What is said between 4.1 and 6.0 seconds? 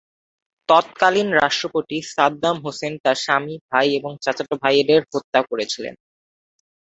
চাচাতো ভাইদের হত্যা করেছিলেন।